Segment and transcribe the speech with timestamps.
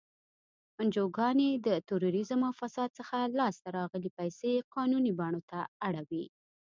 [0.81, 6.25] انجوګانې د تروریزم او فساد څخه لاس ته راغلی پیسې قانوني بڼو ته اړوي.